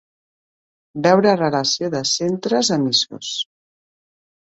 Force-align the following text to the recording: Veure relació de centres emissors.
Veure 1.09 1.35
relació 1.43 1.91
de 1.99 2.03
centres 2.15 2.75
emissors. 2.81 3.33